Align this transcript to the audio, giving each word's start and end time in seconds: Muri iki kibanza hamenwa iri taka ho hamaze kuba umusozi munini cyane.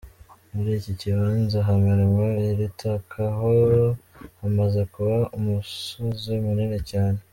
Muri 0.53 0.69
iki 0.79 0.93
kibanza 0.99 1.57
hamenwa 1.67 2.25
iri 2.49 2.67
taka 2.81 3.21
ho 3.37 3.51
hamaze 4.39 4.81
kuba 4.93 5.17
umusozi 5.37 6.33
munini 6.45 6.79
cyane. 6.91 7.19